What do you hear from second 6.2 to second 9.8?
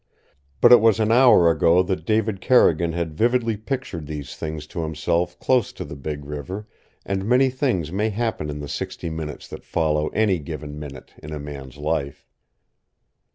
river, and many things may happen in the sixty minutes that